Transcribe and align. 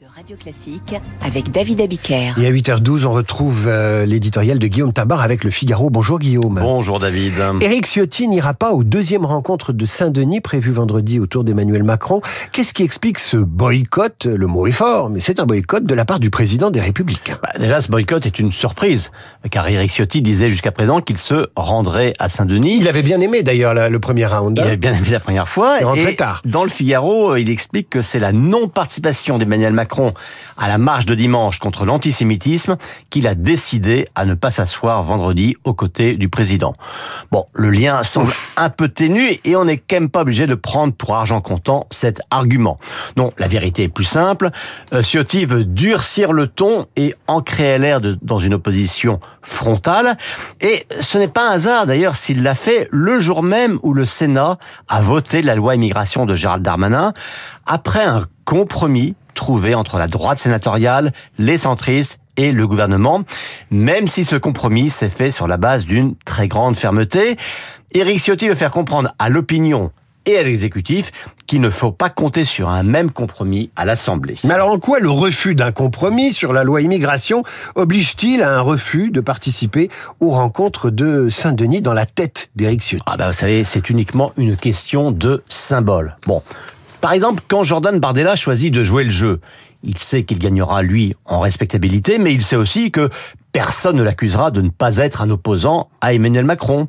de 0.00 0.06
Radio 0.16 0.34
Classique 0.36 0.94
avec 1.20 1.50
David 1.50 1.82
Abiker. 1.82 2.32
Et 2.40 2.46
à 2.46 2.50
8h12, 2.50 3.04
on 3.04 3.12
retrouve 3.12 3.66
euh, 3.66 4.06
l'éditorial 4.06 4.58
de 4.58 4.66
Guillaume 4.66 4.94
Tabar 4.94 5.20
avec 5.20 5.44
le 5.44 5.50
Figaro. 5.50 5.90
Bonjour 5.90 6.18
Guillaume. 6.18 6.58
Bonjour 6.62 6.98
David. 6.98 7.34
Éric 7.60 7.86
Ciotti 7.86 8.26
n'ira 8.26 8.54
pas 8.54 8.72
aux 8.72 8.82
deuxième 8.82 9.26
rencontre 9.26 9.74
de 9.74 9.84
Saint-Denis 9.84 10.40
prévue 10.40 10.70
vendredi 10.70 11.20
autour 11.20 11.44
d'Emmanuel 11.44 11.82
Macron. 11.82 12.22
Qu'est-ce 12.52 12.72
qui 12.72 12.82
explique 12.82 13.18
ce 13.18 13.36
boycott? 13.36 14.24
Le 14.24 14.46
mot 14.46 14.66
est 14.66 14.72
fort, 14.72 15.10
mais 15.10 15.20
c'est 15.20 15.38
un 15.38 15.44
boycott 15.44 15.84
de 15.84 15.94
la 15.94 16.06
part 16.06 16.18
du 16.18 16.30
président 16.30 16.70
des 16.70 16.80
Républicains. 16.80 17.38
Bah, 17.42 17.58
déjà, 17.58 17.82
ce 17.82 17.90
boycott 17.90 18.24
est 18.24 18.38
une 18.38 18.52
surprise, 18.52 19.10
car 19.50 19.68
Éric 19.68 19.90
Ciotti 19.90 20.22
disait 20.22 20.48
jusqu'à 20.48 20.72
présent 20.72 21.02
qu'il 21.02 21.18
se 21.18 21.48
rendrait 21.56 22.14
à 22.18 22.30
Saint-Denis. 22.30 22.78
Il 22.80 22.88
avait 22.88 23.02
bien 23.02 23.20
aimé 23.20 23.42
d'ailleurs 23.42 23.74
le 23.74 23.98
premier 23.98 24.24
round. 24.24 24.58
Il 24.58 24.66
avait 24.66 24.78
bien 24.78 24.94
aimé 24.94 25.08
la 25.10 25.20
première 25.20 25.48
fois. 25.48 25.76
Il 25.78 25.84
rentré 25.84 26.16
tard. 26.16 26.40
Dans 26.46 26.64
le 26.64 26.70
Figaro, 26.70 27.36
il 27.36 27.50
explique 27.50 27.90
que 27.90 28.00
c'est 28.00 28.18
la 28.18 28.32
non-participation 28.32 29.36
d'Emmanuel 29.36 29.74
Macron 29.74 29.89
à 30.56 30.68
la 30.68 30.78
marche 30.78 31.06
de 31.06 31.14
dimanche 31.14 31.58
contre 31.58 31.84
l'antisémitisme 31.84 32.76
qu'il 33.10 33.26
a 33.26 33.34
décidé 33.34 34.06
à 34.14 34.24
ne 34.24 34.34
pas 34.34 34.50
s'asseoir 34.50 35.02
vendredi 35.02 35.56
aux 35.64 35.74
côtés 35.74 36.16
du 36.16 36.28
président. 36.28 36.74
Bon, 37.30 37.46
le 37.52 37.70
lien 37.70 38.02
semble 38.02 38.32
un 38.56 38.70
peu 38.70 38.88
ténu 38.88 39.38
et 39.44 39.56
on 39.56 39.64
n'est 39.64 39.78
quand 39.78 39.96
même 39.96 40.10
pas 40.10 40.22
obligé 40.22 40.46
de 40.46 40.54
prendre 40.54 40.92
pour 40.94 41.14
argent 41.14 41.40
comptant 41.40 41.86
cet 41.90 42.20
argument. 42.30 42.78
Non, 43.16 43.30
la 43.38 43.48
vérité 43.48 43.84
est 43.84 43.88
plus 43.88 44.04
simple. 44.04 44.50
Euh, 44.92 45.02
Ciotti 45.02 45.44
veut 45.44 45.64
durcir 45.64 46.32
le 46.32 46.46
ton 46.46 46.86
et 46.96 47.14
ancrer 47.26 47.78
LR 47.78 48.00
dans 48.22 48.38
une 48.38 48.54
opposition 48.54 49.20
frontale. 49.42 50.16
Et 50.60 50.86
ce 51.00 51.18
n'est 51.18 51.28
pas 51.28 51.50
un 51.50 51.52
hasard 51.52 51.86
d'ailleurs 51.86 52.16
s'il 52.16 52.42
l'a 52.42 52.54
fait 52.54 52.88
le 52.90 53.20
jour 53.20 53.42
même 53.42 53.78
où 53.82 53.92
le 53.92 54.04
Sénat 54.04 54.58
a 54.88 55.00
voté 55.00 55.42
la 55.42 55.54
loi 55.54 55.74
immigration 55.74 56.26
de 56.26 56.34
Gérald 56.34 56.62
Darmanin 56.62 57.12
après 57.66 58.04
un 58.04 58.26
compromis 58.44 59.14
trouvé 59.34 59.74
entre 59.74 59.98
la 59.98 60.08
droite 60.08 60.38
sénatoriale, 60.38 61.12
les 61.38 61.58
centristes 61.58 62.18
et 62.36 62.52
le 62.52 62.66
gouvernement, 62.66 63.22
même 63.70 64.06
si 64.06 64.24
ce 64.24 64.36
compromis 64.36 64.90
s'est 64.90 65.08
fait 65.08 65.30
sur 65.30 65.46
la 65.46 65.56
base 65.56 65.84
d'une 65.84 66.14
très 66.24 66.48
grande 66.48 66.76
fermeté. 66.76 67.36
Éric 67.92 68.18
Ciotti 68.18 68.48
veut 68.48 68.54
faire 68.54 68.70
comprendre 68.70 69.12
à 69.18 69.28
l'opinion 69.28 69.90
et 70.26 70.36
à 70.36 70.42
l'exécutif 70.42 71.12
qu'il 71.46 71.60
ne 71.60 71.70
faut 71.70 71.92
pas 71.92 72.10
compter 72.10 72.44
sur 72.44 72.68
un 72.68 72.82
même 72.82 73.10
compromis 73.10 73.70
à 73.74 73.84
l'Assemblée. 73.84 74.36
Mais 74.44 74.54
alors 74.54 74.70
en 74.70 74.78
quoi 74.78 75.00
le 75.00 75.10
refus 75.10 75.54
d'un 75.54 75.72
compromis 75.72 76.32
sur 76.32 76.52
la 76.52 76.62
loi 76.62 76.82
immigration 76.82 77.42
oblige-t-il 77.74 78.42
à 78.42 78.58
un 78.58 78.60
refus 78.60 79.10
de 79.10 79.20
participer 79.20 79.90
aux 80.20 80.30
rencontres 80.30 80.90
de 80.90 81.28
Saint-Denis 81.30 81.82
dans 81.82 81.94
la 81.94 82.06
tête 82.06 82.50
d'Éric 82.54 82.82
Ciotti? 82.82 83.04
Ah 83.06 83.16
bah 83.16 83.28
vous 83.28 83.32
savez, 83.32 83.64
c'est 83.64 83.90
uniquement 83.90 84.32
une 84.36 84.56
question 84.56 85.10
de 85.10 85.42
symbole. 85.48 86.16
Bon, 86.26 86.42
par 87.00 87.12
exemple, 87.12 87.42
quand 87.48 87.64
Jordan 87.64 87.98
Bardella 87.98 88.36
choisit 88.36 88.72
de 88.72 88.82
jouer 88.84 89.04
le 89.04 89.10
jeu, 89.10 89.40
il 89.82 89.96
sait 89.96 90.24
qu'il 90.24 90.38
gagnera, 90.38 90.82
lui, 90.82 91.14
en 91.24 91.40
respectabilité, 91.40 92.18
mais 92.18 92.32
il 92.32 92.42
sait 92.42 92.56
aussi 92.56 92.90
que 92.90 93.08
personne 93.52 93.96
ne 93.96 94.02
l'accusera 94.02 94.50
de 94.50 94.60
ne 94.60 94.68
pas 94.68 94.98
être 94.98 95.22
un 95.22 95.30
opposant 95.30 95.88
à 96.00 96.12
Emmanuel 96.12 96.44
Macron. 96.44 96.88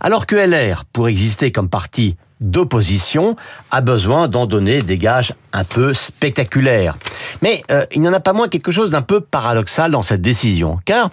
Alors 0.00 0.26
que 0.26 0.34
LR, 0.34 0.84
pour 0.92 1.08
exister 1.08 1.52
comme 1.52 1.68
parti 1.68 2.16
d'opposition, 2.50 3.36
a 3.70 3.80
besoin 3.80 4.28
d'en 4.28 4.46
donner 4.46 4.80
des 4.82 4.98
gages 4.98 5.34
un 5.52 5.64
peu 5.64 5.94
spectaculaires. 5.94 6.96
Mais 7.42 7.62
euh, 7.70 7.86
il 7.94 8.00
n'y 8.02 8.08
en 8.08 8.12
a 8.12 8.20
pas 8.20 8.32
moins 8.32 8.48
quelque 8.48 8.70
chose 8.70 8.90
d'un 8.90 9.02
peu 9.02 9.20
paradoxal 9.20 9.90
dans 9.90 10.02
cette 10.02 10.20
décision, 10.22 10.78
car 10.84 11.10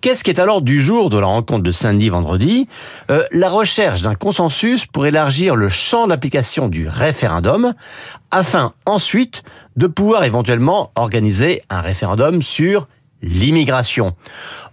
qu'est-ce 0.00 0.24
qui 0.24 0.30
est 0.30 0.40
alors 0.40 0.60
du 0.60 0.82
jour 0.82 1.08
de 1.08 1.18
la 1.18 1.26
rencontre 1.26 1.62
de 1.62 1.70
samedi 1.72 2.08
vendredi? 2.08 2.68
Euh, 3.10 3.24
La 3.30 3.48
recherche 3.48 4.02
d'un 4.02 4.14
consensus 4.14 4.86
pour 4.86 5.06
élargir 5.06 5.56
le 5.56 5.68
champ 5.68 6.06
d'application 6.06 6.68
du 6.68 6.88
référendum, 6.88 7.74
afin 8.30 8.72
ensuite 8.84 9.42
de 9.76 9.86
pouvoir 9.86 10.24
éventuellement 10.24 10.90
organiser 10.96 11.62
un 11.70 11.80
référendum 11.80 12.42
sur 12.42 12.88
l'immigration. 13.22 14.14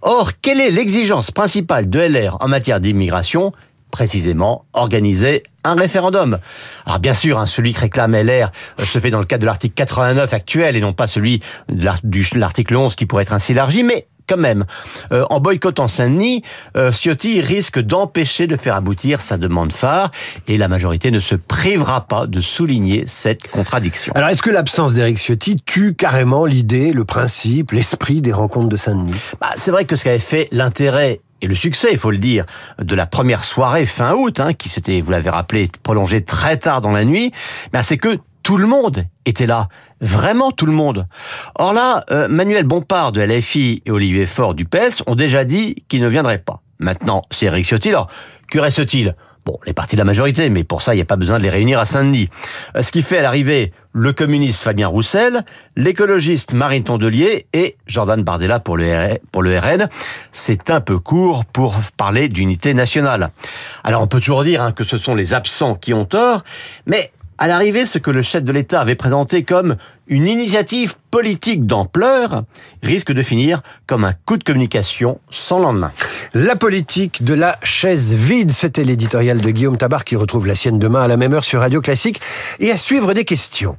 Or, 0.02 0.32
quelle 0.42 0.60
est 0.60 0.70
l'exigence 0.70 1.30
principale 1.30 1.88
de 1.88 2.00
LR 2.00 2.36
en 2.40 2.48
matière 2.48 2.80
d'immigration? 2.80 3.52
Précisément 3.90 4.64
organiser 4.72 5.42
un 5.64 5.74
référendum. 5.74 6.38
Alors 6.86 6.98
bien 6.98 7.14
sûr, 7.14 7.38
hein, 7.38 7.46
celui 7.46 7.74
que 7.74 7.80
réclame 7.80 8.14
LR 8.14 8.50
euh, 8.78 8.84
se 8.84 8.98
fait 8.98 9.10
dans 9.10 9.18
le 9.18 9.26
cadre 9.26 9.42
de 9.42 9.46
l'article 9.46 9.74
89 9.74 10.32
actuel 10.32 10.76
et 10.76 10.80
non 10.80 10.92
pas 10.92 11.06
celui 11.06 11.42
de 11.68 12.38
l'article 12.38 12.76
11 12.76 12.94
qui 12.94 13.06
pourrait 13.06 13.24
être 13.24 13.32
ainsi 13.32 13.52
élargi, 13.52 13.82
mais 13.82 14.06
quand 14.30 14.36
même. 14.36 14.64
Euh, 15.12 15.24
en 15.28 15.40
boycottant 15.40 15.88
Saint-Denis, 15.88 16.42
euh, 16.76 16.92
Ciotti 16.92 17.40
risque 17.40 17.80
d'empêcher 17.80 18.46
de 18.46 18.56
faire 18.56 18.76
aboutir 18.76 19.20
sa 19.20 19.36
demande 19.36 19.72
phare 19.72 20.12
et 20.46 20.56
la 20.56 20.68
majorité 20.68 21.10
ne 21.10 21.20
se 21.20 21.34
privera 21.34 22.06
pas 22.06 22.26
de 22.26 22.40
souligner 22.40 23.04
cette 23.06 23.48
contradiction. 23.48 24.12
Alors 24.14 24.28
est-ce 24.28 24.42
que 24.42 24.50
l'absence 24.50 24.94
d'Éric 24.94 25.18
Ciotti 25.18 25.56
tue 25.56 25.94
carrément 25.94 26.46
l'idée, 26.46 26.92
le 26.92 27.04
principe, 27.04 27.72
l'esprit 27.72 28.22
des 28.22 28.32
rencontres 28.32 28.68
de 28.68 28.76
Saint-Denis? 28.76 29.14
Bah, 29.40 29.50
C'est 29.56 29.72
vrai 29.72 29.84
que 29.84 29.96
ce 29.96 30.04
qu'avait 30.04 30.18
fait 30.20 30.48
l'intérêt 30.52 31.20
et 31.42 31.46
le 31.46 31.54
succès, 31.54 31.88
il 31.92 31.98
faut 31.98 32.10
le 32.10 32.18
dire, 32.18 32.44
de 32.78 32.94
la 32.94 33.06
première 33.06 33.44
soirée 33.44 33.86
fin 33.86 34.14
août, 34.14 34.40
hein, 34.40 34.52
qui 34.52 34.68
s'était, 34.68 35.00
vous 35.00 35.10
l'avez 35.10 35.30
rappelé, 35.30 35.68
prolongée 35.82 36.22
très 36.24 36.56
tard 36.56 36.80
dans 36.80 36.92
la 36.92 37.04
nuit, 37.04 37.32
ben 37.72 37.82
c'est 37.82 37.98
que 37.98 38.18
tout 38.42 38.56
le 38.56 38.66
monde 38.66 39.04
était 39.26 39.46
là, 39.46 39.68
vraiment 40.00 40.50
tout 40.50 40.66
le 40.66 40.72
monde. 40.72 41.06
Or 41.56 41.72
là, 41.72 42.04
euh, 42.10 42.28
Manuel 42.28 42.64
Bompard 42.64 43.12
de 43.12 43.20
LFI 43.20 43.82
et 43.84 43.90
Olivier 43.90 44.26
Faure 44.26 44.54
du 44.54 44.64
PES 44.64 45.02
ont 45.06 45.14
déjà 45.14 45.44
dit 45.44 45.84
qu'ils 45.88 46.00
ne 46.00 46.08
viendraient 46.08 46.38
pas. 46.38 46.62
Maintenant, 46.78 47.22
c'est 47.30 47.46
Eric 47.46 47.66
Ciotti. 47.66 47.90
Alors, 47.90 48.08
que 48.50 48.58
reste-t-il? 48.58 49.14
Bon, 49.46 49.58
les 49.66 49.72
partis 49.72 49.96
de 49.96 50.00
la 50.00 50.04
majorité, 50.04 50.50
mais 50.50 50.64
pour 50.64 50.82
ça, 50.82 50.92
il 50.92 50.96
n'y 50.96 51.02
a 51.02 51.06
pas 51.06 51.16
besoin 51.16 51.38
de 51.38 51.42
les 51.42 51.50
réunir 51.50 51.78
à 51.78 51.86
Saint-Denis. 51.86 52.28
Euh, 52.76 52.82
ce 52.82 52.92
qui 52.92 53.02
fait 53.02 53.18
à 53.18 53.22
l'arrivée 53.22 53.72
le 53.92 54.12
communiste 54.12 54.62
Fabien 54.62 54.86
Roussel, 54.86 55.44
l'écologiste 55.76 56.52
Marine 56.52 56.84
Tondelier 56.84 57.46
et 57.52 57.76
Jordan 57.86 58.22
Bardella 58.22 58.60
pour 58.60 58.76
le, 58.76 59.58
RN. 59.58 59.88
C'est 60.30 60.70
un 60.70 60.80
peu 60.80 60.98
court 60.98 61.44
pour 61.44 61.74
parler 61.96 62.28
d'unité 62.28 62.74
nationale. 62.74 63.30
Alors 63.82 64.02
on 64.02 64.06
peut 64.06 64.20
toujours 64.20 64.44
dire 64.44 64.62
hein, 64.62 64.72
que 64.72 64.84
ce 64.84 64.96
sont 64.96 65.14
les 65.14 65.34
absents 65.34 65.74
qui 65.74 65.92
ont 65.92 66.04
tort, 66.04 66.44
mais 66.86 67.10
à 67.40 67.48
l'arrivée, 67.48 67.86
ce 67.86 67.96
que 67.96 68.10
le 68.10 68.20
chef 68.20 68.44
de 68.44 68.52
l'État 68.52 68.82
avait 68.82 68.94
présenté 68.94 69.44
comme 69.44 69.76
une 70.08 70.28
initiative 70.28 70.96
politique 71.10 71.66
d'ampleur 71.66 72.44
risque 72.82 73.12
de 73.12 73.22
finir 73.22 73.62
comme 73.86 74.04
un 74.04 74.12
coup 74.12 74.36
de 74.36 74.44
communication 74.44 75.20
sans 75.30 75.58
lendemain. 75.58 75.90
La 76.34 76.54
politique 76.54 77.24
de 77.24 77.32
la 77.32 77.58
chaise 77.62 78.12
vide, 78.12 78.52
c'était 78.52 78.84
l'éditorial 78.84 79.40
de 79.40 79.50
Guillaume 79.50 79.78
Tabar 79.78 80.04
qui 80.04 80.16
retrouve 80.16 80.46
la 80.46 80.54
sienne 80.54 80.78
demain 80.78 81.02
à 81.02 81.08
la 81.08 81.16
même 81.16 81.32
heure 81.32 81.44
sur 81.44 81.60
Radio 81.60 81.80
Classique 81.80 82.20
et 82.58 82.70
à 82.70 82.76
suivre 82.76 83.14
des 83.14 83.24
questions. 83.24 83.78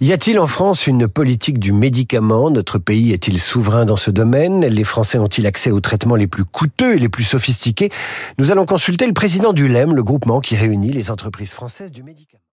Y 0.00 0.12
a-t-il 0.12 0.40
en 0.40 0.48
France 0.48 0.88
une 0.88 1.06
politique 1.06 1.60
du 1.60 1.72
médicament? 1.72 2.50
Notre 2.50 2.78
pays 2.78 3.12
est-il 3.12 3.38
souverain 3.38 3.84
dans 3.84 3.96
ce 3.96 4.10
domaine? 4.10 4.66
Les 4.66 4.84
Français 4.84 5.18
ont-ils 5.18 5.46
accès 5.46 5.70
aux 5.70 5.80
traitements 5.80 6.16
les 6.16 6.26
plus 6.26 6.44
coûteux 6.44 6.96
et 6.96 6.98
les 6.98 7.08
plus 7.08 7.24
sophistiqués? 7.24 7.90
Nous 8.38 8.50
allons 8.50 8.66
consulter 8.66 9.06
le 9.06 9.14
président 9.14 9.52
du 9.52 9.68
LEM, 9.68 9.94
le 9.94 10.02
groupement 10.02 10.40
qui 10.40 10.56
réunit 10.56 10.90
les 10.90 11.12
entreprises 11.12 11.52
françaises 11.52 11.92
du 11.92 12.02
médicament. 12.02 12.42